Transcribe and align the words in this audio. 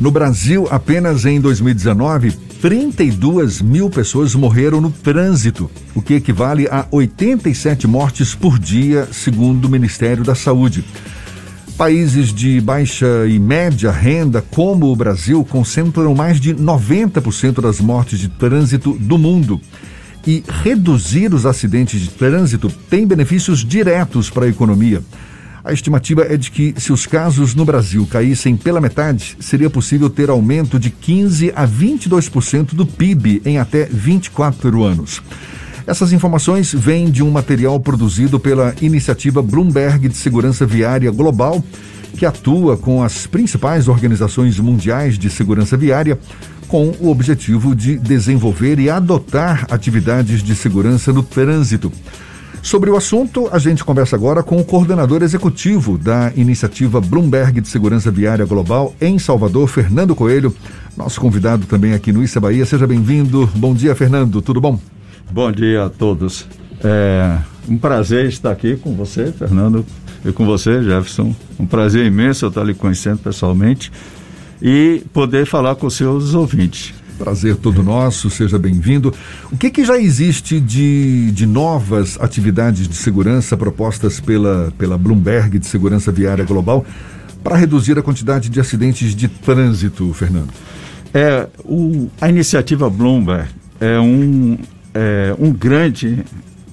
No 0.00 0.10
Brasil, 0.10 0.66
apenas 0.70 1.26
em 1.26 1.38
2019, 1.38 2.32
32 2.62 3.60
mil 3.60 3.90
pessoas 3.90 4.34
morreram 4.34 4.80
no 4.80 4.90
trânsito, 4.90 5.70
o 5.94 6.00
que 6.00 6.14
equivale 6.14 6.66
a 6.68 6.86
87 6.90 7.86
mortes 7.86 8.34
por 8.34 8.58
dia, 8.58 9.06
segundo 9.12 9.66
o 9.66 9.68
Ministério 9.68 10.24
da 10.24 10.34
Saúde. 10.34 10.82
Países 11.76 12.32
de 12.32 12.62
baixa 12.62 13.26
e 13.28 13.38
média 13.38 13.90
renda, 13.90 14.42
como 14.50 14.86
o 14.86 14.96
Brasil, 14.96 15.44
concentram 15.44 16.14
mais 16.14 16.40
de 16.40 16.54
90% 16.54 17.60
das 17.60 17.78
mortes 17.78 18.18
de 18.18 18.28
trânsito 18.28 18.94
do 18.94 19.18
mundo. 19.18 19.60
E 20.26 20.42
reduzir 20.62 21.34
os 21.34 21.44
acidentes 21.44 22.00
de 22.00 22.08
trânsito 22.08 22.72
tem 22.88 23.06
benefícios 23.06 23.62
diretos 23.62 24.30
para 24.30 24.46
a 24.46 24.48
economia. 24.48 25.02
A 25.62 25.72
estimativa 25.72 26.22
é 26.22 26.36
de 26.36 26.50
que, 26.50 26.74
se 26.78 26.92
os 26.92 27.04
casos 27.04 27.54
no 27.54 27.66
Brasil 27.66 28.06
caíssem 28.10 28.56
pela 28.56 28.80
metade, 28.80 29.36
seria 29.40 29.68
possível 29.68 30.08
ter 30.08 30.30
aumento 30.30 30.78
de 30.78 30.88
15 30.88 31.52
a 31.54 31.68
22% 31.68 32.74
do 32.74 32.86
PIB 32.86 33.42
em 33.44 33.58
até 33.58 33.84
24 33.84 34.82
anos. 34.82 35.22
Essas 35.86 36.12
informações 36.12 36.72
vêm 36.72 37.10
de 37.10 37.22
um 37.22 37.30
material 37.30 37.78
produzido 37.78 38.40
pela 38.40 38.74
iniciativa 38.80 39.42
Bloomberg 39.42 40.08
de 40.08 40.16
Segurança 40.16 40.64
Viária 40.64 41.10
Global, 41.10 41.62
que 42.16 42.24
atua 42.24 42.76
com 42.76 43.02
as 43.02 43.26
principais 43.26 43.86
organizações 43.86 44.58
mundiais 44.58 45.18
de 45.18 45.28
segurança 45.28 45.76
viária, 45.76 46.18
com 46.68 46.94
o 47.00 47.10
objetivo 47.10 47.74
de 47.74 47.98
desenvolver 47.98 48.78
e 48.78 48.88
adotar 48.88 49.66
atividades 49.70 50.42
de 50.42 50.54
segurança 50.54 51.12
no 51.12 51.22
trânsito. 51.22 51.92
Sobre 52.62 52.90
o 52.90 52.96
assunto, 52.96 53.48
a 53.50 53.58
gente 53.58 53.82
conversa 53.82 54.16
agora 54.16 54.42
com 54.42 54.58
o 54.58 54.64
coordenador 54.64 55.22
executivo 55.22 55.96
da 55.96 56.30
iniciativa 56.36 57.00
Bloomberg 57.00 57.60
de 57.60 57.68
Segurança 57.68 58.10
Viária 58.10 58.44
Global 58.44 58.94
em 59.00 59.18
Salvador, 59.18 59.66
Fernando 59.66 60.14
Coelho, 60.14 60.54
nosso 60.96 61.20
convidado 61.20 61.66
também 61.66 61.94
aqui 61.94 62.12
no 62.12 62.22
Issa 62.22 62.38
Bahia. 62.38 62.66
Seja 62.66 62.86
bem-vindo. 62.86 63.48
Bom 63.56 63.74
dia, 63.74 63.94
Fernando. 63.94 64.42
Tudo 64.42 64.60
bom? 64.60 64.78
Bom 65.30 65.50
dia 65.50 65.86
a 65.86 65.88
todos. 65.88 66.46
É 66.84 67.38
um 67.68 67.78
prazer 67.78 68.26
estar 68.26 68.50
aqui 68.50 68.76
com 68.76 68.94
você, 68.94 69.32
Fernando, 69.32 69.84
e 70.24 70.30
com 70.30 70.44
você, 70.44 70.82
Jefferson. 70.82 71.34
Um 71.58 71.66
prazer 71.66 72.04
imenso 72.04 72.44
eu 72.44 72.50
estar 72.50 72.62
lhe 72.62 72.74
conhecendo 72.74 73.18
pessoalmente 73.18 73.90
e 74.60 75.02
poder 75.12 75.46
falar 75.46 75.76
com 75.76 75.86
os 75.86 75.94
seus 75.94 76.34
ouvintes. 76.34 76.99
Prazer 77.20 77.56
todo 77.56 77.82
nosso, 77.82 78.30
seja 78.30 78.58
bem-vindo. 78.58 79.12
O 79.52 79.56
que, 79.58 79.68
que 79.68 79.84
já 79.84 79.98
existe 79.98 80.58
de, 80.58 81.30
de 81.32 81.44
novas 81.44 82.16
atividades 82.18 82.88
de 82.88 82.94
segurança 82.94 83.58
propostas 83.58 84.18
pela, 84.18 84.72
pela 84.78 84.96
Bloomberg 84.96 85.58
de 85.58 85.66
Segurança 85.66 86.10
Viária 86.10 86.46
Global 86.46 86.82
para 87.44 87.56
reduzir 87.56 87.98
a 87.98 88.02
quantidade 88.02 88.48
de 88.48 88.58
acidentes 88.58 89.14
de 89.14 89.28
trânsito, 89.28 90.10
Fernando? 90.14 90.48
É, 91.12 91.46
o, 91.62 92.08
a 92.18 92.30
iniciativa 92.30 92.88
Bloomberg 92.88 93.50
é 93.78 94.00
um, 94.00 94.56
é 94.94 95.36
um 95.38 95.52
grande, 95.52 96.24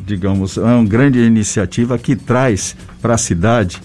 digamos, 0.06 0.56
é 0.56 0.61
uma 0.61 0.86
grande 0.86 1.20
iniciativa 1.20 1.98
que 1.98 2.16
traz 2.16 2.73
para 3.02 3.16
a 3.16 3.17
cidade 3.17 3.82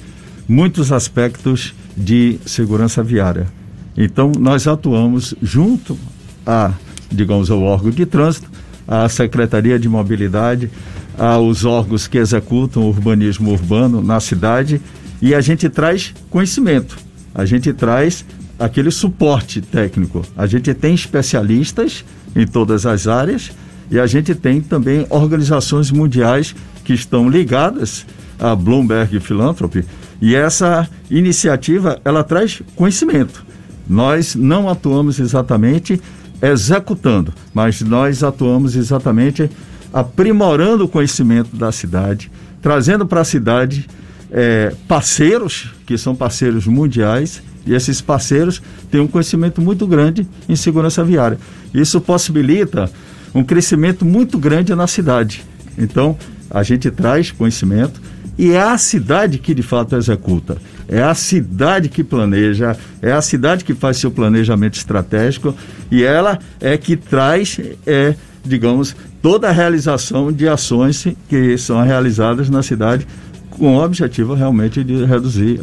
muitos 0.48 0.92
aspectos 0.92 1.74
de 1.96 2.38
segurança 2.46 3.02
viária. 3.02 3.48
Então, 3.96 4.30
nós 4.38 4.68
atuamos 4.68 5.34
junto 5.42 5.98
a, 6.46 6.72
digamos, 7.10 7.50
ao 7.50 7.62
órgão 7.62 7.90
de 7.90 8.06
trânsito, 8.06 8.50
à 8.86 9.08
Secretaria 9.08 9.78
de 9.78 9.88
Mobilidade, 9.88 10.70
aos 11.18 11.64
órgãos 11.64 12.06
que 12.06 12.18
executam 12.18 12.82
o 12.82 12.88
urbanismo 12.88 13.50
urbano 13.50 14.02
na 14.02 14.18
cidade 14.20 14.80
e 15.20 15.34
a 15.34 15.40
gente 15.40 15.68
traz 15.68 16.14
conhecimento, 16.30 16.96
a 17.34 17.44
gente 17.44 17.72
traz 17.72 18.24
aquele 18.58 18.90
suporte 18.90 19.60
técnico. 19.60 20.22
A 20.36 20.46
gente 20.46 20.72
tem 20.74 20.94
especialistas 20.94 22.04
em 22.34 22.46
todas 22.46 22.86
as 22.86 23.06
áreas 23.06 23.50
e 23.90 23.98
a 23.98 24.06
gente 24.06 24.34
tem 24.34 24.60
também 24.60 25.06
organizações 25.10 25.90
mundiais 25.90 26.54
que 26.84 26.92
estão 26.92 27.28
ligadas 27.28 28.06
à 28.38 28.54
Bloomberg 28.54 29.20
Philanthropy 29.20 29.84
e 30.20 30.34
essa 30.34 30.88
iniciativa 31.10 32.00
ela 32.04 32.22
traz 32.22 32.62
conhecimento. 32.76 33.44
Nós 33.88 34.34
não 34.34 34.68
atuamos 34.68 35.18
exatamente 35.18 36.00
executando, 36.42 37.32
mas 37.54 37.80
nós 37.80 38.24
atuamos 38.24 38.74
exatamente 38.74 39.48
aprimorando 39.92 40.84
o 40.84 40.88
conhecimento 40.88 41.54
da 41.56 41.70
cidade, 41.70 42.30
trazendo 42.60 43.06
para 43.06 43.20
a 43.20 43.24
cidade 43.24 43.88
é, 44.30 44.74
parceiros, 44.88 45.70
que 45.86 45.96
são 45.96 46.16
parceiros 46.16 46.66
mundiais, 46.66 47.42
e 47.64 47.74
esses 47.74 48.00
parceiros 48.00 48.60
têm 48.90 49.00
um 49.00 49.06
conhecimento 49.06 49.60
muito 49.60 49.86
grande 49.86 50.26
em 50.48 50.56
segurança 50.56 51.04
viária. 51.04 51.38
Isso 51.72 52.00
possibilita 52.00 52.90
um 53.32 53.44
crescimento 53.44 54.04
muito 54.04 54.36
grande 54.36 54.74
na 54.74 54.86
cidade. 54.86 55.44
Então, 55.78 56.18
a 56.50 56.62
gente 56.62 56.90
traz 56.90 57.30
conhecimento 57.30 58.00
e 58.38 58.52
é 58.52 58.62
a 58.62 58.78
cidade 58.78 59.38
que 59.38 59.54
de 59.54 59.62
fato 59.62 59.96
executa. 59.96 60.56
É 60.88 61.02
a 61.02 61.14
cidade 61.14 61.88
que 61.88 62.02
planeja, 62.02 62.76
é 63.00 63.12
a 63.12 63.22
cidade 63.22 63.64
que 63.64 63.74
faz 63.74 63.96
seu 63.96 64.10
planejamento 64.10 64.74
estratégico 64.74 65.54
e 65.90 66.02
ela 66.02 66.38
é 66.60 66.76
que 66.76 66.96
traz, 66.96 67.58
é, 67.86 68.14
digamos, 68.44 68.94
toda 69.20 69.48
a 69.48 69.52
realização 69.52 70.32
de 70.32 70.48
ações 70.48 71.06
que 71.28 71.56
são 71.56 71.82
realizadas 71.82 72.50
na 72.50 72.62
cidade 72.62 73.06
com 73.50 73.76
o 73.76 73.84
objetivo 73.84 74.34
realmente 74.34 74.82
de 74.82 75.04
reduzir 75.04 75.60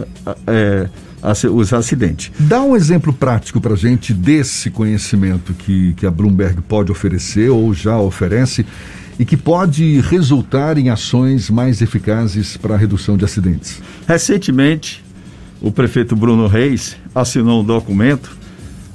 é, 0.47 0.88
os 1.52 1.74
acidentes. 1.74 2.31
Dá 2.40 2.62
um 2.62 2.75
exemplo 2.75 3.12
prático 3.12 3.59
para 3.59 3.75
gente 3.75 4.13
desse 4.13 4.69
conhecimento 4.69 5.53
que, 5.53 5.94
que 5.94 6.06
a 6.06 6.12
Bloomberg 6.12 6.62
pode 6.62 6.91
oferecer 6.91 7.50
ou 7.50 7.74
já 7.74 7.97
oferece 7.97 8.66
e 9.19 9.25
que 9.25 9.35
pode 9.35 10.00
resultar 10.00 10.78
em 10.78 10.90
ações 10.90 11.50
mais 11.50 11.81
eficazes 11.81 12.56
para 12.56 12.75
a 12.75 12.78
redução 12.78 13.18
de 13.18 13.25
acidentes. 13.25 13.81
Recentemente, 14.07 15.03
o 15.62 15.69
prefeito 15.69 16.16
Bruno 16.16 16.47
Reis 16.47 16.96
assinou 17.13 17.62
um 17.62 17.66
documento 17.66 18.31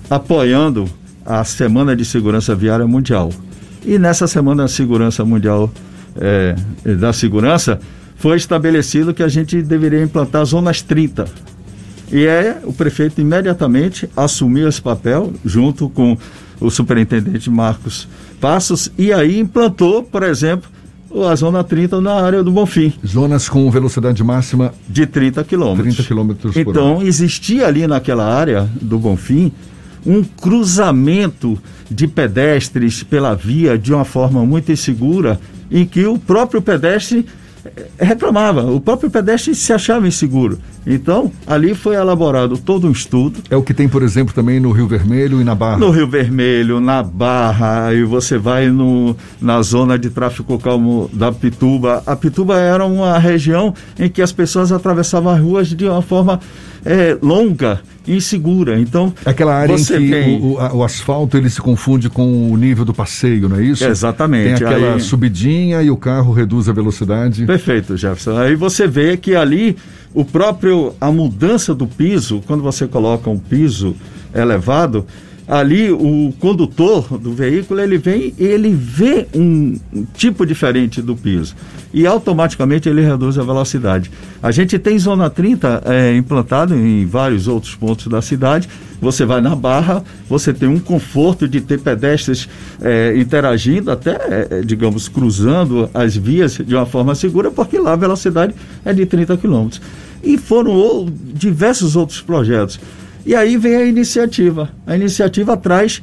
apoiando 0.09 0.89
a 1.27 1.45
Semana 1.45 1.95
de 1.95 2.07
Segurança 2.07 2.55
Viária 2.55 2.87
Mundial. 2.87 3.31
E 3.85 3.99
nessa 3.99 4.27
Semana 4.27 4.65
de 4.65 4.73
Segurança 4.73 5.23
Mundial 5.27 5.71
é, 6.17 6.57
da 6.97 7.13
Segurança, 7.13 7.79
foi 8.17 8.39
estabelecido 8.39 9.13
que 9.13 9.23
a 9.23 9.29
gente 9.29 9.61
deveria 9.61 10.03
implantar 10.03 10.45
zonas 10.47 10.81
30. 10.81 11.27
E 12.11 12.25
é 12.25 12.61
o 12.65 12.73
prefeito 12.73 13.21
imediatamente 13.21 14.09
assumiu 14.17 14.69
esse 14.69 14.81
papel, 14.81 15.35
junto 15.45 15.91
com 15.91 16.17
o 16.61 16.71
superintendente 16.71 17.51
Marcos 17.51 18.09
Passos, 18.41 18.91
e 18.99 19.13
aí 19.13 19.39
implantou, 19.39 20.03
por 20.03 20.23
exemplo, 20.23 20.69
a 21.29 21.35
zona 21.37 21.63
30 21.63 22.01
na 22.01 22.15
área 22.15 22.43
do 22.43 22.51
Bonfim. 22.51 22.93
Zonas 23.07 23.49
com 23.49 23.71
velocidade 23.71 24.23
máxima 24.25 24.75
de 24.89 25.07
30 25.07 25.45
quilômetros. 25.45 25.95
30 25.95 26.09
quilômetros 26.09 26.55
por 26.55 26.61
Então, 26.61 26.97
hora. 26.97 27.07
existia 27.07 27.67
ali 27.67 27.87
naquela 27.87 28.25
área 28.27 28.69
do 28.81 28.99
Bonfim 28.99 29.53
um 30.07 30.23
cruzamento 30.23 31.59
de 31.91 32.07
pedestres 32.07 33.03
pela 33.03 33.35
via 33.35 33.79
de 33.79 33.93
uma 33.93 34.05
forma 34.05 34.45
muito 34.45 34.71
insegura, 34.71 35.41
em 35.71 35.85
que 35.87 36.05
o 36.07 36.19
próprio 36.19 36.61
pedestre 36.61 37.25
reclamava, 37.99 38.65
o 38.71 38.81
próprio 38.81 39.11
pedestre 39.11 39.55
se 39.55 39.73
achava 39.73 40.07
inseguro. 40.07 40.59
Então, 40.87 41.33
ali 41.47 41.75
foi 41.75 41.97
elaborado 41.97 42.59
todo 42.59 42.87
um 42.87 42.91
estudo. 42.91 43.41
É 43.49 43.57
o 43.57 43.63
que 43.63 43.73
tem, 43.73 43.89
por 43.89 44.03
exemplo, 44.03 44.35
também 44.35 44.61
no 44.61 44.71
Rio 44.71 44.87
Vermelho 44.87 45.41
e 45.41 45.45
na 45.45 45.55
Barra. 45.55 45.79
No 45.79 45.91
Rio 45.91 46.07
Vermelho, 46.07 46.79
na 46.79 47.03
Barra, 47.03 47.95
e 47.95 48.05
você 48.05 48.37
vai 48.37 48.69
no, 48.69 49.17
na 49.41 49.63
zona 49.63 49.99
de 49.99 50.11
tráfico 50.11 50.59
calmo 50.59 51.09
da 51.13 51.33
Pituba. 51.33 52.03
A 52.07 52.15
Pituba 52.15 52.59
era 52.59 52.85
uma 52.85 53.19
região 53.19 53.73
em 53.99 54.11
que 54.11 54.21
as 54.21 54.33
pessoas 54.33 54.71
atravessavam 54.71 55.33
as 55.33 55.41
ruas 55.41 55.69
de 55.69 55.87
uma 55.87 56.03
forma 56.03 56.39
é, 56.85 57.17
longa 57.23 57.81
insegura. 58.07 58.79
Então, 58.79 59.13
aquela 59.25 59.55
área 59.55 59.75
em 59.75 59.85
que 59.85 60.11
tem... 60.11 60.41
o, 60.41 60.59
o, 60.59 60.77
o, 60.77 60.85
asfalto 60.85 61.37
ele 61.37 61.51
se 61.51 61.61
confunde 61.61 62.09
com 62.09 62.51
o 62.51 62.57
nível 62.57 62.85
do 62.85 62.95
passeio, 62.95 63.49
não 63.49 63.59
é 63.59 63.65
isso? 63.65 63.85
Exatamente. 63.85 64.59
Tem 64.59 64.67
aquela 64.67 64.95
Aí... 64.95 65.01
subidinha 65.01 65.83
e 65.83 65.91
o 65.91 65.97
carro 65.97 66.33
reduz 66.33 66.69
a 66.69 66.73
velocidade. 66.73 67.45
Perfeito, 67.47 67.97
Jefferson. 67.97 68.39
Aí 68.39 68.55
você 68.55 68.87
vê 68.87 69.17
que 69.17 69.35
ali 69.35 69.77
o 70.13 70.25
próprio 70.25 70.95
a 71.01 71.11
mudança 71.11 71.75
do 71.75 71.87
piso, 71.87 72.43
quando 72.47 72.63
você 72.63 72.87
coloca 72.87 73.29
um 73.29 73.39
piso 73.39 73.97
elevado, 74.35 75.07
ali 75.47 75.93
o 75.93 76.33
condutor 76.39 77.19
do 77.19 77.33
veículo 77.33 77.81
ele 77.81 77.99
vem 77.99 78.35
ele 78.39 78.71
vê 78.71 79.27
um, 79.35 79.79
tipo 80.15 80.47
diferente 80.47 81.03
do 81.03 81.15
piso 81.15 81.55
e 81.95 82.09
automaticamente 82.09 82.89
ele 82.89 83.03
reduz 83.03 83.39
a 83.39 83.45
velocidade. 83.45 84.11
A 84.43 84.51
gente 84.51 84.77
tem 84.81 84.99
zona 84.99 85.31
30 85.31 85.83
é, 85.87 86.17
implantado 86.17 86.75
em 86.75 87.07
vários 87.07 87.47
outros 87.47 87.77
pontos 87.77 88.09
da 88.09 88.21
cidade. 88.21 88.69
Você 89.01 89.25
vai 89.25 89.41
na 89.41 89.55
barra, 89.55 90.03
você 90.29 90.53
tem 90.53 90.69
um 90.69 90.81
conforto 90.81 91.47
de 91.47 91.61
ter 91.61 91.79
pedestres 91.79 92.49
é, 92.83 93.17
interagindo, 93.17 93.93
até, 93.93 94.49
é, 94.51 94.61
digamos, 94.63 95.09
cruzando 95.09 95.89
as 95.95 96.17
vias 96.17 96.57
de 96.57 96.75
uma 96.75 96.85
forma 96.85 97.15
segura, 97.15 97.49
porque 97.49 97.79
lá 97.79 97.93
a 97.93 97.97
velocidade 97.97 98.55
é 98.85 98.93
de 98.93 99.07
30 99.07 99.37
km. 99.37 99.69
E 100.21 100.37
foram 100.37 100.73
ou, 100.73 101.09
diversos 101.09 101.95
outros 101.95 102.21
projetos. 102.21 102.81
E 103.27 103.35
aí 103.35 103.57
vem 103.57 103.77
a 103.77 103.85
iniciativa. 103.85 104.71
A 104.87 104.97
iniciativa 104.97 105.57
traz 105.57 106.03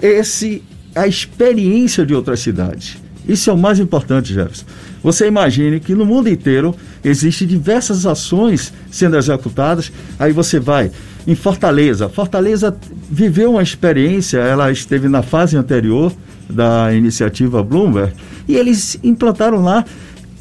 esse 0.00 0.62
a 0.94 1.06
experiência 1.06 2.04
de 2.04 2.14
outras 2.14 2.40
cidades. 2.40 2.98
Isso 3.28 3.50
é 3.50 3.52
o 3.52 3.58
mais 3.58 3.78
importante, 3.78 4.32
Jefferson. 4.32 4.64
Você 5.02 5.26
imagine 5.26 5.78
que 5.80 5.94
no 5.94 6.04
mundo 6.04 6.28
inteiro 6.28 6.74
existem 7.04 7.46
diversas 7.46 8.06
ações 8.06 8.72
sendo 8.90 9.16
executadas. 9.16 9.92
Aí 10.18 10.32
você 10.32 10.58
vai 10.58 10.90
em 11.26 11.34
Fortaleza. 11.34 12.08
Fortaleza 12.08 12.74
viveu 13.10 13.52
uma 13.52 13.62
experiência, 13.62 14.38
ela 14.38 14.72
esteve 14.72 15.08
na 15.08 15.22
fase 15.22 15.56
anterior 15.56 16.12
da 16.48 16.94
iniciativa 16.94 17.62
Bloomberg, 17.62 18.14
e 18.48 18.56
eles 18.56 18.98
implantaram 19.04 19.62
lá 19.62 19.84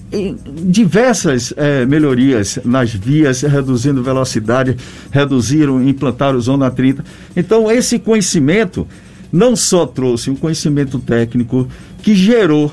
diversas 0.09 1.53
é, 1.57 1.85
melhorias 1.85 2.59
nas 2.63 2.93
vias, 2.93 3.41
reduzindo 3.41 4.01
velocidade, 4.01 4.77
reduziram, 5.11 5.83
implantaram 5.83 6.39
zona 6.39 6.71
30. 6.71 7.03
Então, 7.35 7.69
esse 7.69 7.99
conhecimento 7.99 8.87
não 9.31 9.55
só 9.55 9.85
trouxe 9.85 10.29
um 10.29 10.35
conhecimento 10.35 10.99
técnico 10.99 11.67
que 12.01 12.15
gerou 12.15 12.71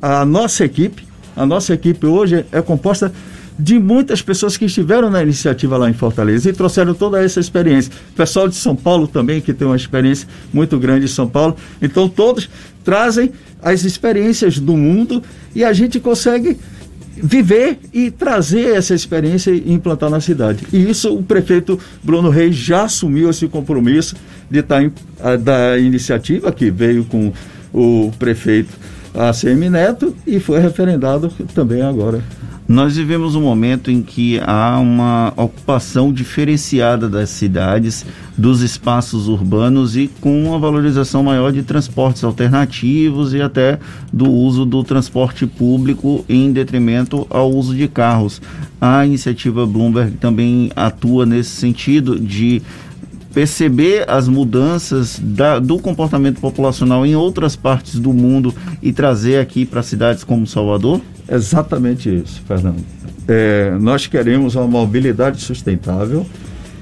a 0.00 0.24
nossa 0.24 0.64
equipe, 0.64 1.04
a 1.34 1.44
nossa 1.44 1.74
equipe 1.74 2.06
hoje 2.06 2.44
é 2.52 2.62
composta 2.62 3.12
de 3.58 3.78
muitas 3.78 4.20
pessoas 4.20 4.56
que 4.56 4.66
estiveram 4.66 5.10
na 5.10 5.22
iniciativa 5.22 5.76
lá 5.76 5.88
em 5.88 5.94
Fortaleza 5.94 6.48
e 6.48 6.52
trouxeram 6.52 6.94
toda 6.94 7.22
essa 7.22 7.40
experiência. 7.40 7.90
Pessoal 8.14 8.48
de 8.48 8.54
São 8.54 8.76
Paulo 8.76 9.08
também, 9.08 9.40
que 9.40 9.52
tem 9.54 9.66
uma 9.66 9.76
experiência 9.76 10.28
muito 10.52 10.78
grande 10.78 11.06
em 11.06 11.08
São 11.08 11.26
Paulo. 11.26 11.56
Então, 11.80 12.08
todos 12.08 12.48
trazem 12.84 13.32
as 13.62 13.84
experiências 13.84 14.58
do 14.58 14.76
mundo 14.76 15.22
e 15.54 15.64
a 15.64 15.72
gente 15.72 15.98
consegue 15.98 16.58
viver 17.16 17.78
e 17.92 18.10
trazer 18.10 18.76
essa 18.76 18.94
experiência 18.94 19.50
e 19.50 19.72
implantar 19.72 20.10
na 20.10 20.20
cidade. 20.20 20.66
E 20.72 20.90
isso 20.90 21.14
o 21.14 21.22
prefeito 21.22 21.78
Bruno 22.02 22.28
Reis 22.28 22.54
já 22.54 22.84
assumiu 22.84 23.30
esse 23.30 23.48
compromisso 23.48 24.16
de 24.50 24.60
estar 24.60 24.82
em, 24.82 24.92
a, 25.20 25.36
da 25.36 25.78
iniciativa 25.78 26.52
que 26.52 26.70
veio 26.70 27.04
com 27.04 27.32
o 27.72 28.12
prefeito 28.18 28.70
ACM 29.14 29.70
Neto 29.70 30.14
e 30.26 30.38
foi 30.38 30.60
referendado 30.60 31.32
também 31.54 31.82
agora. 31.82 32.22
Nós 32.68 32.96
vivemos 32.96 33.36
um 33.36 33.42
momento 33.42 33.92
em 33.92 34.02
que 34.02 34.40
há 34.40 34.76
uma 34.80 35.32
ocupação 35.36 36.12
diferenciada 36.12 37.08
das 37.08 37.30
cidades, 37.30 38.04
dos 38.36 38.60
espaços 38.60 39.28
urbanos 39.28 39.96
e 39.96 40.10
com 40.20 40.46
uma 40.46 40.58
valorização 40.58 41.22
maior 41.22 41.52
de 41.52 41.62
transportes 41.62 42.24
alternativos 42.24 43.32
e 43.34 43.40
até 43.40 43.78
do 44.12 44.28
uso 44.28 44.66
do 44.66 44.82
transporte 44.82 45.46
público 45.46 46.24
em 46.28 46.52
detrimento 46.52 47.24
ao 47.30 47.52
uso 47.52 47.72
de 47.72 47.86
carros. 47.86 48.42
A 48.80 49.06
iniciativa 49.06 49.64
Bloomberg 49.64 50.16
também 50.16 50.72
atua 50.74 51.24
nesse 51.24 51.50
sentido 51.50 52.18
de 52.18 52.60
perceber 53.36 54.08
as 54.08 54.28
mudanças 54.28 55.20
da, 55.22 55.58
do 55.58 55.78
comportamento 55.78 56.40
populacional 56.40 57.04
em 57.04 57.14
outras 57.14 57.54
partes 57.54 57.98
do 58.00 58.10
mundo 58.10 58.54
e 58.80 58.94
trazer 58.94 59.40
aqui 59.40 59.66
para 59.66 59.82
cidades 59.82 60.24
como 60.24 60.46
Salvador? 60.46 61.02
Exatamente 61.30 62.08
isso, 62.08 62.40
Fernando. 62.48 62.82
É, 63.28 63.76
nós 63.78 64.06
queremos 64.06 64.54
uma 64.54 64.66
mobilidade 64.66 65.42
sustentável 65.42 66.24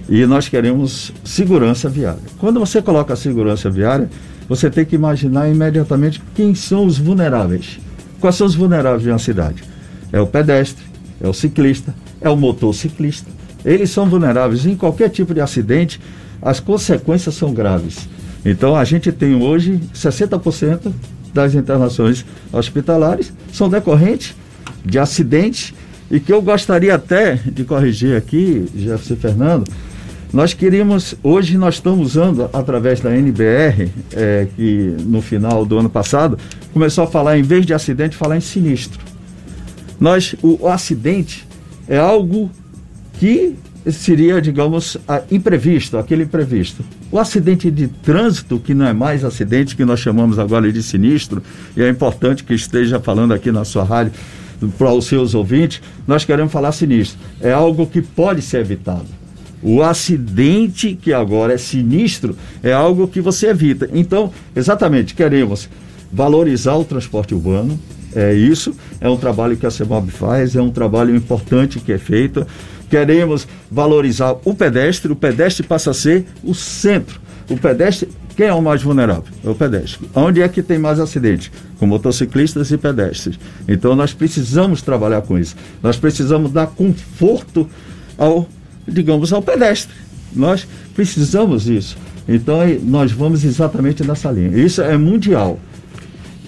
e 0.09 0.25
nós 0.27 0.49
queremos 0.49 1.13
segurança 1.25 1.89
viária. 1.89 2.23
Quando 2.39 2.61
você 2.61 2.81
coloca 2.81 3.15
a 3.15 3.17
segurança 3.17 3.69
viária, 3.69 4.09
você 4.49 4.71
tem 4.71 4.85
que 4.85 4.95
imaginar 4.95 5.49
imediatamente 5.49 6.23
quem 6.37 6.55
são 6.55 6.87
os 6.87 6.97
vulneráveis. 6.99 7.81
Quais 8.21 8.37
são 8.37 8.47
os 8.47 8.55
vulneráveis 8.55 9.03
de 9.03 9.11
uma 9.11 9.19
cidade? 9.19 9.65
É 10.13 10.21
o 10.21 10.27
pedestre, 10.29 10.85
é 11.21 11.27
o 11.27 11.33
ciclista, 11.35 11.93
é 12.21 12.31
o 12.31 12.37
motociclista. 12.37 13.29
Eles 13.65 13.91
são 13.91 14.09
vulneráveis. 14.09 14.65
Em 14.65 14.77
qualquer 14.77 15.09
tipo 15.09 15.35
de 15.35 15.41
acidente, 15.41 15.99
as 16.45 16.61
consequências 16.61 17.35
são 17.35 17.55
graves. 17.55 18.07
Então, 18.45 18.77
a 18.77 18.85
gente 18.85 19.11
tem 19.11 19.35
hoje 19.35 19.81
60% 19.95 20.93
das 21.33 21.55
internações 21.55 22.25
hospitalares 22.53 23.33
são 23.51 23.69
decorrentes 23.69 24.37
de 24.85 24.99
acidentes 24.99 25.73
e 26.11 26.21
que 26.21 26.33
eu 26.33 26.43
gostaria 26.43 26.95
até 26.95 27.37
de 27.47 27.65
corrigir 27.65 28.15
aqui, 28.17 28.67
Jefferson 28.77 29.17
Fernando, 29.17 29.65
nós 30.33 30.53
queríamos, 30.53 31.15
hoje 31.23 31.57
nós 31.57 31.77
estamos 31.77 32.09
usando 32.09 32.51
através 32.53 33.01
da 33.01 33.17
NBR, 33.17 33.91
é, 34.13 34.47
que 34.55 34.97
no 35.01 35.23
final 35.23 35.65
do 35.65 35.79
ano 35.79 35.89
passado 35.89 36.37
começou 36.73 37.05
a 37.05 37.07
falar, 37.07 37.39
em 37.39 37.43
vez 37.43 37.65
de 37.65 37.73
acidente, 37.73 38.17
falar 38.17 38.37
em 38.37 38.41
sinistro. 38.41 39.01
Nós, 39.99 40.35
o, 40.43 40.65
o 40.65 40.69
acidente 40.69 41.47
é 41.89 41.97
algo 41.97 42.51
que 43.19 43.57
seria, 43.93 44.41
digamos, 44.41 44.97
imprevisto, 45.31 45.99
aquele 45.99 46.25
imprevisto. 46.25 46.85
O 47.11 47.19
acidente 47.19 47.71
de 47.71 47.89
trânsito, 47.89 48.59
que 48.59 48.75
não 48.75 48.87
é 48.87 48.93
mais 48.93 49.25
acidente, 49.25 49.77
que 49.77 49.85
nós 49.85 50.01
chamamos 50.01 50.39
agora 50.39 50.73
de 50.73 50.83
sinistro, 50.83 51.43
e 51.77 51.83
é 51.83 51.89
importante 51.89 52.45
que 52.45 52.55
esteja 52.55 52.99
falando 52.99 53.33
aqui 53.33 53.53
na 53.53 53.65
sua 53.65 53.85
rádio 53.85 54.13
para 54.79 54.93
os 54.93 55.07
seus 55.07 55.35
ouvintes, 55.35 55.83
nós 56.07 56.25
queremos 56.25 56.53
falar 56.53 56.73
sinistro. 56.73 57.19
É 57.41 57.53
algo 57.53 57.87
que 57.87 58.01
pode 58.01 58.41
ser 58.41 58.61
evitado. 58.61 59.07
O 59.63 59.83
acidente, 59.83 60.99
que 61.01 61.13
agora 61.13 61.55
é 61.55 61.59
sinistro, 61.59 62.37
é 62.63 62.73
algo 62.73 63.09
que 63.09 63.21
você 63.21 63.49
evita. 63.49 63.89
Então, 63.93 64.33
exatamente, 64.55 65.15
queremos 65.15 65.69
valorizar 66.13 66.77
o 66.77 66.85
transporte 66.85 67.35
urbano, 67.35 67.79
é 68.15 68.33
isso, 68.35 68.75
é 69.01 69.09
um 69.09 69.17
trabalho 69.17 69.57
que 69.57 69.67
a 69.67 69.71
CEMOB 69.71 70.11
faz, 70.11 70.55
é 70.55 70.63
um 70.63 70.71
trabalho 70.71 71.15
importante 71.15 71.81
que 71.81 71.93
é 71.93 71.99
feito 71.99 72.47
queremos 72.95 73.49
valorizar 73.69 74.37
o 74.45 74.55
pedestre, 74.55 75.11
o 75.11 75.17
pedestre 75.17 75.67
passa 75.67 75.91
a 75.91 75.95
ser 75.95 76.27
o 76.45 76.55
centro. 76.55 77.21
O 77.51 77.57
pedestre, 77.57 78.09
quem 78.37 78.47
é 78.47 78.55
o 78.55 78.63
mais 78.63 78.85
vulnerável? 78.85 79.25
É 79.45 79.51
o 79.51 79.55
pedestre. 79.55 80.09
Onde 80.15 80.41
é 80.41 80.49
que 80.49 80.63
tem 80.63 80.79
mais 80.79 81.01
acidentes? 81.01 81.51
Com 81.79 81.87
motociclistas 81.87 82.71
e 82.71 82.79
pedestres. 82.79 83.37
Então 83.67 83.97
nós 83.97 84.13
precisamos 84.15 84.81
trabalhar 84.81 85.23
com 85.23 85.37
isso. 85.37 85.57
Nós 85.83 85.97
precisamos 85.97 86.53
dar 86.53 86.69
conforto 86.69 87.69
ao, 88.17 88.49
digamos, 88.87 89.33
ao 89.33 89.43
pedestre. 89.43 89.95
Nós 90.33 90.65
precisamos 90.95 91.65
disso. 91.65 91.97
Então 92.29 92.61
nós 92.85 93.11
vamos 93.11 93.45
exatamente 93.45 94.07
nessa 94.07 94.31
linha. 94.31 94.57
Isso 94.57 94.81
é 94.81 94.97
mundial. 94.97 95.59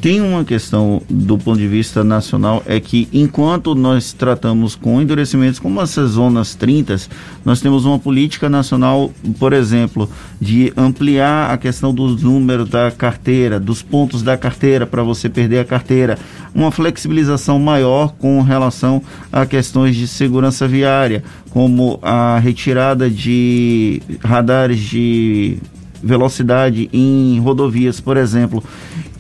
Tem 0.01 0.21
uma 0.21 0.45
questão 0.45 1.03
do 1.09 1.39
ponto 1.39 1.59
de 1.59 1.67
vista 1.67 2.05
nacional, 2.05 2.63
é 2.67 2.79
que 2.79 3.09
enquanto 3.13 3.75
nós 3.75 4.13
tratamos 4.13 4.77
com 4.77 5.01
endurecimentos 5.01 5.59
como 5.59 5.81
essas 5.81 6.11
zonas 6.11 6.55
30, 6.55 6.97
nós 7.45 7.61
temos 7.61 7.87
uma 7.87 7.99
política 7.99 8.49
nacional, 8.49 9.11
por 9.39 9.55
exemplo, 9.55 10.09
de 10.39 10.73
ampliar 10.77 11.51
a 11.51 11.57
questão 11.57 11.95
dos 11.95 12.23
números 12.23 12.69
da 12.69 12.91
carteira, 12.91 13.59
dos 13.59 13.83
pontos 13.83 14.23
da 14.23 14.37
carteira 14.37 14.87
para 14.87 15.03
você 15.03 15.31
perder 15.31 15.61
a 15.61 15.65
carteira, 15.65 16.19
uma 16.55 16.71
flexibilização 16.71 17.59
maior 17.59 18.13
com 18.19 18.43
relação 18.43 19.03
a 19.33 19.47
questões 19.47 19.97
de 19.97 20.07
segurança 20.07 20.69
viária, 20.69 21.25
como 21.51 21.99
a 22.03 22.39
retirada 22.39 23.09
de 23.09 24.03
radares 24.23 24.79
de 24.79 25.59
velocidade 26.03 26.89
em 26.93 27.39
rodovias, 27.41 28.01
por 28.01 28.17
exemplo. 28.17 28.63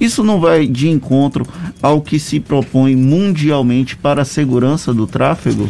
Isso 0.00 0.22
não 0.22 0.40
vai 0.40 0.66
de 0.66 0.88
encontro 0.88 1.46
ao 1.82 2.00
que 2.00 2.18
se 2.18 2.40
propõe 2.40 2.94
mundialmente 2.94 3.96
para 3.96 4.22
a 4.22 4.24
segurança 4.24 4.92
do 4.92 5.06
tráfego? 5.06 5.68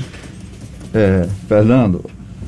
É, 0.92 1.28
Fernando, 1.48 2.04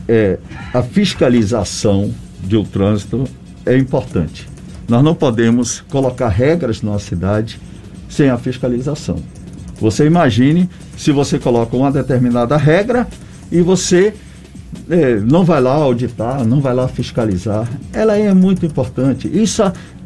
é, 0.09 0.39
a 0.73 0.83
fiscalização 0.83 2.13
do 2.43 2.65
trânsito 2.65 3.25
é 3.65 3.77
importante. 3.77 4.49
Nós 4.89 5.05
não 5.05 5.15
podemos 5.15 5.83
colocar 5.91 6.29
regras 6.29 6.81
na 6.81 6.99
cidade 6.99 7.61
sem 8.09 8.31
a 8.31 8.39
fiscalização. 8.39 9.17
Você 9.81 10.07
imagine 10.07 10.69
se 10.97 11.13
você 11.13 11.39
coloca 11.39 11.77
uma 11.77 11.93
determinada 11.93 12.57
regra 12.57 13.07
e 13.53 13.61
você 13.61 14.15
não 15.27 15.45
vai 15.45 15.61
lá 15.61 15.75
auditar, 15.75 16.45
não 16.45 16.61
vai 16.61 16.75
lá 16.75 16.89
fiscalizar. 16.89 17.69
Ela 17.93 18.17
é 18.17 18.33
muito 18.35 18.65
importante. 18.67 19.29
Isso 19.33 19.63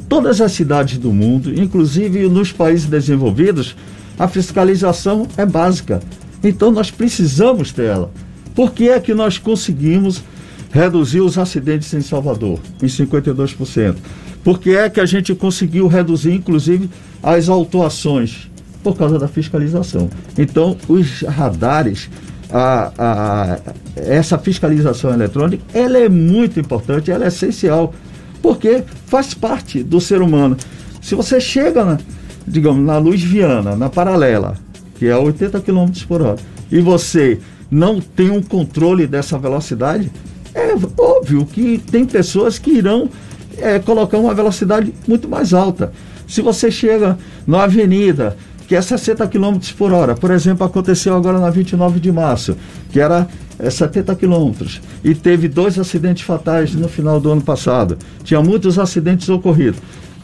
todas 0.09 0.41
as 0.41 0.53
cidades 0.53 0.99
do 0.99 1.13
mundo, 1.13 1.59
inclusive 1.59 2.29
nos 2.29 2.53
países 2.53 2.87
desenvolvidos, 2.87 3.75
a 4.19 4.29
fiscalização 4.29 5.27
é 5.37 5.47
básica. 5.47 6.01
Então 6.45 6.71
nós 6.71 6.91
precisamos 6.91 7.73
dela. 7.73 8.11
Por 8.55 8.73
que 8.73 8.89
é 8.89 9.01
que 9.01 9.15
nós 9.15 9.39
conseguimos 9.39 10.23
reduzir 10.71 11.21
os 11.21 11.39
acidentes 11.39 11.93
em 11.95 12.01
Salvador 12.01 12.59
em 12.83 12.87
52%? 12.87 13.97
Por 14.45 14.59
que 14.59 14.77
é 14.77 14.91
que 14.91 15.01
a 15.01 15.07
gente 15.07 15.35
conseguiu 15.35 15.87
reduzir, 15.87 16.33
inclusive, 16.33 16.91
as 17.23 17.49
autuações? 17.49 18.51
Por 18.83 18.97
causa 18.97 19.17
da 19.17 19.29
fiscalização. 19.29 20.11
Então, 20.37 20.77
os 20.89 21.21
radares, 21.23 22.11
a, 22.53 22.93
a, 22.99 23.59
essa 23.97 24.37
fiscalização 24.39 25.13
eletrônica, 25.13 25.63
ela 25.73 25.99
é 25.99 26.09
muito 26.09 26.61
importante, 26.61 27.11
ela 27.11 27.25
é 27.25 27.29
essencial 27.29 27.95
porque 28.43 28.83
faz 29.07 29.33
parte 29.33 29.83
do 29.83 30.01
ser 30.01 30.21
humano. 30.21 30.57
Se 31.01 31.15
você 31.15 31.41
chega, 31.41 31.85
na, 31.85 31.99
digamos, 32.47 32.85
na 32.85 32.99
luz 32.99 33.23
viana, 33.23 33.77
na 33.77 33.89
paralela, 33.89 34.57
que 34.97 35.07
é 35.07 35.17
80 35.17 35.61
km 35.61 35.87
por 36.07 36.23
hora, 36.23 36.39
e 36.71 36.81
você 36.81 37.39
não 37.71 38.01
tem 38.01 38.31
um 38.31 38.43
controle 38.43 39.07
dessa 39.07 39.39
velocidade, 39.39 40.11
É 40.55 40.75
óbvio 40.99 41.47
que 41.47 41.79
tem 41.79 42.05
pessoas 42.05 42.59
que 42.59 42.71
irão 42.71 43.09
é, 43.57 43.79
colocar 43.79 44.19
uma 44.19 44.35
velocidade 44.35 44.93
muito 45.09 45.27
mais 45.27 45.55
alta. 45.55 45.93
Se 46.29 46.43
você 46.43 46.71
chega 46.71 47.17
na 47.47 47.63
avenida, 47.63 48.37
que 48.73 48.77
é 48.77 48.81
60 48.81 49.29
km 49.29 49.59
por 49.77 49.93
hora, 49.93 50.15
por 50.15 50.31
exemplo, 50.31 50.67
aconteceu 50.67 51.15
agora 51.15 51.39
na 51.39 51.51
29 51.51 52.01
de 52.01 52.11
março, 52.11 52.57
que 52.91 52.99
era 52.99 53.29
é, 53.59 53.69
70 53.69 54.15
quilômetros, 54.15 54.81
e 55.05 55.15
teve 55.15 55.47
dois 55.47 55.79
acidentes 55.79 56.23
fatais 56.23 56.73
no 56.75 56.89
final 56.89 57.21
do 57.21 57.31
ano 57.31 57.43
passado. 57.43 57.99
Tinha 58.25 58.41
muitos 58.41 58.79
acidentes 58.79 59.29
ocorridos. 59.29 59.79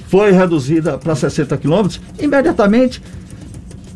Foi 0.06 0.32
reduzida 0.32 0.96
para 0.96 1.14
60 1.14 1.58
quilômetros, 1.58 2.00
imediatamente 2.18 3.02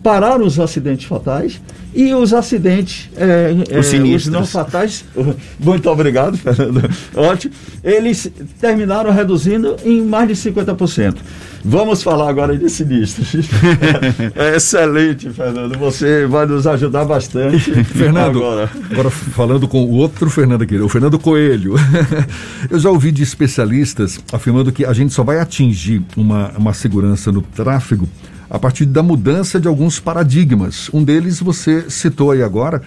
pararam 0.03 0.45
os 0.45 0.61
acidentes 0.61 1.07
fatais 1.07 1.59
e 1.95 2.15
os 2.15 2.33
acidentes, 2.33 3.11
é, 3.17 3.55
é, 3.71 3.79
os 3.79 4.27
não 4.27 4.47
fatais, 4.47 5.05
muito 5.61 5.91
obrigado, 5.91 6.37
Fernando, 6.37 6.89
ótimo, 7.15 7.53
eles 7.85 8.31
terminaram 8.61 9.13
reduzindo 9.13 9.77
em 9.85 10.01
mais 10.03 10.29
de 10.29 10.35
50%. 10.35 11.17
Vamos 11.65 12.03
falar 12.03 12.29
agora 12.29 12.57
de 12.57 12.69
sinistros. 12.69 13.49
é 14.35 14.57
excelente, 14.57 15.31
Fernando, 15.31 15.79
você 15.79 16.27
vai 16.27 16.45
nos 16.45 16.67
ajudar 16.67 17.05
bastante. 17.05 17.73
Fernando, 17.85 18.39
agora. 18.39 18.71
agora 18.91 19.11
falando 19.11 19.69
com 19.69 19.85
o 19.85 19.93
outro 19.93 20.29
Fernando 20.29 20.63
aqui, 20.63 20.77
o 20.79 20.89
Fernando 20.89 21.19
Coelho. 21.21 21.75
Eu 22.69 22.81
já 22.81 22.91
ouvi 22.91 23.13
de 23.13 23.23
especialistas 23.23 24.19
afirmando 24.33 24.73
que 24.73 24.85
a 24.85 24.93
gente 24.93 25.15
só 25.15 25.23
vai 25.23 25.39
atingir 25.39 26.03
uma, 26.17 26.51
uma 26.59 26.75
segurança 26.75 27.31
no 27.31 27.43
tráfego 27.43 28.09
a 28.53 28.59
partir 28.59 28.85
da 28.85 29.03
mudança 29.03 29.59
de 29.59 29.67
alguns 29.67 29.99
paradigmas. 29.99 30.91
Um 30.93 31.03
deles 31.03 31.41
você 31.41 31.82
citou 31.89 32.31
aí 32.31 32.43
agora, 32.43 32.83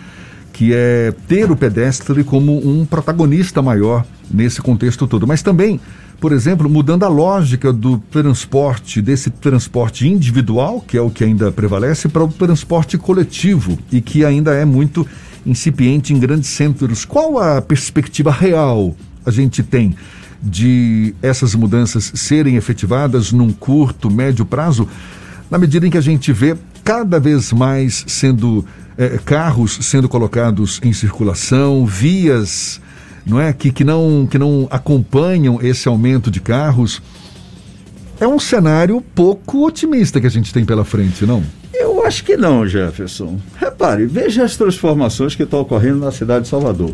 que 0.53 0.71
é 0.73 1.13
ter 1.27 1.51
o 1.51 1.55
pedestre 1.55 2.23
como 2.23 2.57
um 2.57 2.85
protagonista 2.85 3.61
maior 3.61 4.05
nesse 4.31 4.61
contexto 4.61 5.05
todo. 5.05 5.27
Mas 5.27 5.41
também, 5.41 5.79
por 6.19 6.31
exemplo, 6.31 6.69
mudando 6.69 7.03
a 7.03 7.09
lógica 7.09 7.73
do 7.73 7.97
transporte, 7.97 9.01
desse 9.01 9.29
transporte 9.29 10.07
individual, 10.07 10.79
que 10.79 10.97
é 10.97 11.01
o 11.01 11.09
que 11.09 11.23
ainda 11.23 11.51
prevalece, 11.51 12.07
para 12.07 12.23
o 12.23 12.29
transporte 12.29 12.97
coletivo 12.97 13.77
e 13.91 13.99
que 13.99 14.23
ainda 14.23 14.53
é 14.53 14.63
muito 14.63 15.05
incipiente 15.45 16.13
em 16.13 16.19
grandes 16.19 16.49
centros. 16.49 17.03
Qual 17.03 17.37
a 17.37 17.61
perspectiva 17.61 18.31
real 18.31 18.95
a 19.25 19.31
gente 19.31 19.61
tem 19.61 19.95
de 20.41 21.13
essas 21.21 21.53
mudanças 21.55 22.11
serem 22.15 22.55
efetivadas 22.55 23.31
num 23.31 23.51
curto, 23.51 24.09
médio 24.09 24.45
prazo? 24.45 24.87
na 25.49 25.57
medida 25.57 25.85
em 25.85 25.89
que 25.89 25.97
a 25.97 26.01
gente 26.01 26.31
vê 26.31 26.55
cada 26.85 27.19
vez 27.19 27.51
mais 27.51 28.05
sendo 28.07 28.63
é, 28.95 29.17
carros 29.25 29.79
sendo 29.81 30.07
colocados 30.07 30.79
em 30.83 30.93
circulação, 30.93 31.83
vias 31.83 32.79
não 33.25 33.41
é 33.41 33.51
que, 33.51 33.71
que 33.71 33.83
não 33.83 34.27
que 34.29 34.37
não 34.37 34.67
acompanham 34.69 35.59
esse 35.61 35.87
aumento 35.87 36.29
de 36.29 36.39
carros. 36.39 37.01
É 38.19 38.27
um 38.27 38.39
cenário 38.39 39.03
pouco 39.13 39.65
otimista 39.65 40.21
que 40.21 40.27
a 40.27 40.29
gente 40.29 40.53
tem 40.53 40.63
pela 40.63 40.85
frente, 40.85 41.25
não? 41.25 41.43
Eu 41.73 42.05
acho 42.05 42.23
que 42.23 42.37
não, 42.37 42.65
Jefferson. 42.65 43.39
Repare, 43.59 44.05
veja 44.05 44.43
as 44.43 44.55
transformações 44.55 45.35
que 45.35 45.43
estão 45.43 45.59
ocorrendo 45.59 45.97
na 45.97 46.11
cidade 46.11 46.43
de 46.43 46.49
Salvador. 46.49 46.91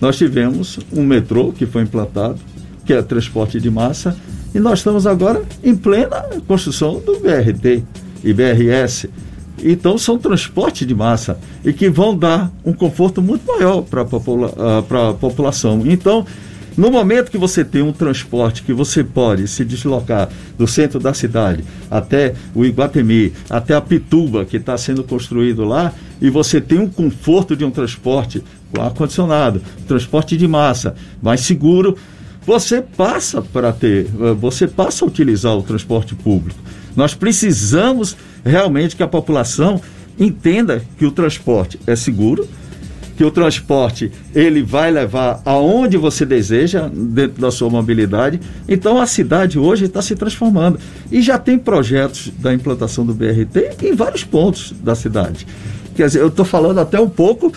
Nós 0.00 0.16
tivemos 0.16 0.78
um 0.92 1.04
metrô 1.04 1.52
que 1.52 1.66
foi 1.66 1.82
implantado, 1.82 2.38
que 2.86 2.92
é 2.92 3.02
transporte 3.02 3.60
de 3.60 3.70
massa, 3.70 4.16
e 4.54 4.60
nós 4.60 4.78
estamos 4.78 5.06
agora 5.06 5.42
em 5.62 5.74
plena 5.74 6.24
construção 6.46 7.00
do 7.00 7.18
BRT 7.18 7.82
e 8.24 8.32
BRS. 8.32 9.08
Então 9.62 9.98
são 9.98 10.18
transportes 10.18 10.86
de 10.86 10.94
massa 10.94 11.38
e 11.64 11.72
que 11.72 11.88
vão 11.88 12.16
dar 12.16 12.50
um 12.64 12.72
conforto 12.72 13.20
muito 13.20 13.46
maior 13.46 13.82
para 13.82 14.02
a 14.02 14.04
popula 14.04 14.48
uh, 14.48 15.14
população. 15.14 15.82
Então, 15.86 16.26
no 16.76 16.90
momento 16.90 17.30
que 17.30 17.36
você 17.36 17.64
tem 17.64 17.82
um 17.82 17.92
transporte 17.92 18.62
que 18.62 18.72
você 18.72 19.04
pode 19.04 19.46
se 19.46 19.64
deslocar 19.64 20.28
do 20.56 20.66
centro 20.66 20.98
da 20.98 21.12
cidade 21.12 21.62
até 21.90 22.34
o 22.54 22.64
Iguatemi, 22.64 23.32
até 23.50 23.74
a 23.74 23.80
Pituba, 23.80 24.44
que 24.44 24.56
está 24.56 24.76
sendo 24.78 25.04
construído 25.04 25.64
lá, 25.64 25.92
e 26.20 26.30
você 26.30 26.60
tem 26.60 26.78
um 26.78 26.88
conforto 26.88 27.54
de 27.54 27.64
um 27.64 27.70
transporte 27.70 28.42
com 28.72 28.80
ar-condicionado, 28.80 29.60
transporte 29.86 30.34
de 30.34 30.48
massa, 30.48 30.94
mais 31.20 31.42
seguro, 31.42 31.96
você 32.46 32.80
passa 32.80 33.42
para 33.42 33.72
ter, 33.72 34.06
eh, 34.06 34.32
você 34.32 34.66
passa 34.66 35.04
a 35.04 35.08
utilizar 35.08 35.56
o 35.56 35.62
transporte 35.62 36.14
público. 36.14 36.58
Nós 36.96 37.14
precisamos 37.14 38.16
realmente 38.44 38.96
que 38.96 39.02
a 39.02 39.08
população 39.08 39.80
entenda 40.18 40.82
que 40.98 41.06
o 41.06 41.10
transporte 41.10 41.78
é 41.86 41.96
seguro, 41.96 42.46
que 43.16 43.24
o 43.24 43.30
transporte 43.30 44.10
ele 44.34 44.62
vai 44.62 44.90
levar 44.90 45.40
aonde 45.44 45.96
você 45.96 46.24
deseja 46.24 46.88
dentro 46.92 47.40
da 47.40 47.50
sua 47.50 47.68
mobilidade. 47.68 48.40
Então 48.68 49.00
a 49.00 49.06
cidade 49.06 49.58
hoje 49.58 49.84
está 49.84 50.00
se 50.00 50.16
transformando 50.16 50.78
e 51.10 51.20
já 51.20 51.38
tem 51.38 51.58
projetos 51.58 52.32
da 52.38 52.52
implantação 52.52 53.04
do 53.04 53.14
BRT 53.14 53.84
em 53.86 53.94
vários 53.94 54.24
pontos 54.24 54.74
da 54.82 54.94
cidade. 54.94 55.46
Quer 55.94 56.06
dizer, 56.06 56.20
eu 56.20 56.28
estou 56.28 56.44
falando 56.44 56.80
até 56.80 56.98
um 56.98 57.08
pouco 57.08 57.52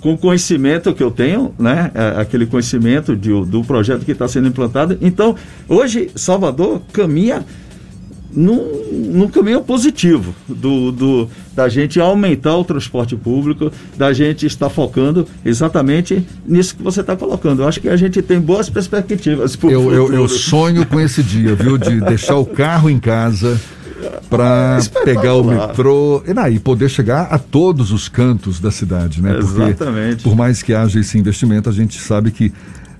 com 0.00 0.14
o 0.14 0.18
conhecimento 0.18 0.94
que 0.94 1.02
eu 1.02 1.10
tenho, 1.10 1.54
né, 1.58 1.90
é, 1.94 2.20
aquele 2.20 2.46
conhecimento 2.46 3.16
de, 3.16 3.30
do 3.46 3.64
projeto 3.64 4.04
que 4.04 4.12
está 4.12 4.28
sendo 4.28 4.48
implantado. 4.48 4.96
Então, 5.00 5.34
hoje, 5.68 6.10
Salvador 6.14 6.80
caminha 6.92 7.44
num, 8.30 9.10
num 9.12 9.28
caminho 9.28 9.60
positivo 9.60 10.34
do, 10.48 10.92
do, 10.92 11.28
da 11.54 11.68
gente 11.68 11.98
aumentar 12.00 12.56
o 12.56 12.64
transporte 12.64 13.16
público, 13.16 13.72
da 13.96 14.12
gente 14.12 14.46
estar 14.46 14.68
focando 14.68 15.26
exatamente 15.44 16.24
nisso 16.46 16.76
que 16.76 16.82
você 16.82 17.00
está 17.00 17.16
colocando. 17.16 17.62
Eu 17.62 17.68
acho 17.68 17.80
que 17.80 17.88
a 17.88 17.96
gente 17.96 18.20
tem 18.22 18.40
boas 18.40 18.68
perspectivas. 18.68 19.58
Eu, 19.62 19.92
eu, 19.92 20.12
eu 20.12 20.28
sonho 20.28 20.84
com 20.86 21.00
esse 21.00 21.22
dia, 21.22 21.54
viu, 21.54 21.78
de 21.78 22.00
deixar 22.04 22.36
o 22.36 22.44
carro 22.44 22.90
em 22.90 22.98
casa 22.98 23.58
para 24.30 24.78
pegar 25.04 25.34
o 25.34 25.44
metrô 25.44 26.22
e, 26.26 26.32
não, 26.32 26.48
e 26.48 26.58
poder 26.58 26.88
chegar 26.88 27.22
a 27.30 27.38
todos 27.38 27.90
os 27.90 28.08
cantos 28.08 28.60
da 28.60 28.70
cidade, 28.70 29.20
né? 29.22 29.34
Porque, 29.34 29.62
Exatamente. 29.62 30.22
Por 30.22 30.36
mais 30.36 30.62
que 30.62 30.72
haja 30.72 31.00
esse 31.00 31.18
investimento, 31.18 31.68
a 31.68 31.72
gente 31.72 32.00
sabe 32.00 32.30
que 32.30 32.52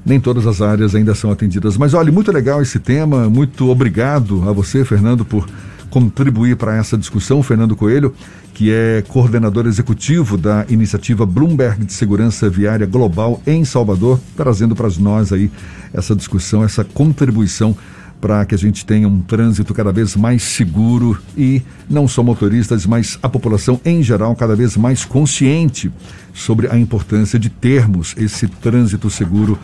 nem 0.09 0.19
todas 0.19 0.47
as 0.47 0.63
áreas 0.63 0.95
ainda 0.95 1.15
são 1.15 1.31
atendidas. 1.31 1.77
Mas 1.77 1.93
olha, 1.93 2.11
muito 2.11 2.33
legal 2.33 2.63
esse 2.63 2.79
tema. 2.79 3.29
Muito 3.29 3.69
obrigado 3.69 4.49
a 4.49 4.53
você, 4.53 4.85
Fernando, 4.85 5.25
por 5.25 5.47
contribuir 5.91 6.57
para 6.57 6.77
essa 6.77 6.97
discussão. 6.97 7.43
Fernando 7.43 7.77
Coelho, 7.77 8.15
que 8.55 8.73
é 8.73 9.05
coordenador 9.07 9.67
executivo 9.67 10.39
da 10.39 10.65
iniciativa 10.69 11.27
Bloomberg 11.27 11.85
de 11.85 11.93
Segurança 11.93 12.49
Viária 12.49 12.87
Global 12.87 13.43
em 13.47 13.65
Salvador, 13.65 14.19
trazendo 14.35 14.75
para 14.75 14.89
nós 14.99 15.33
aí 15.33 15.51
essa 15.93 16.17
discussão, 16.17 16.65
essa 16.65 16.83
contribuição 16.83 17.77
para 18.21 18.45
que 18.45 18.55
a 18.55 18.59
gente 18.59 18.85
tenha 18.85 19.07
um 19.07 19.21
trânsito 19.21 19.73
cada 19.73 19.93
vez 19.93 20.17
mais 20.17 20.43
seguro 20.43 21.17
e 21.37 21.63
não 21.89 22.09
só 22.09 22.23
motoristas, 22.23 22.85
mas 22.85 23.17
a 23.23 23.29
população 23.29 23.81
em 23.85 24.03
geral 24.03 24.35
cada 24.35 24.57
vez 24.57 24.77
mais 24.77 25.05
consciente 25.05 25.91
sobre 26.35 26.67
a 26.69 26.77
importância 26.77 27.39
de 27.39 27.49
termos 27.49 28.15
esse 28.19 28.49
trânsito 28.49 29.09
seguro 29.09 29.57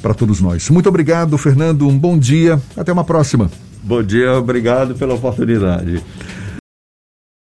para 0.00 0.14
todos 0.14 0.40
nós. 0.40 0.68
Muito 0.70 0.88
obrigado, 0.88 1.36
Fernando. 1.38 1.86
Um 1.88 1.98
bom 1.98 2.18
dia. 2.18 2.60
Até 2.76 2.92
uma 2.92 3.04
próxima. 3.04 3.50
Bom 3.82 4.02
dia, 4.02 4.34
obrigado 4.34 4.94
pela 4.94 5.14
oportunidade. 5.14 6.02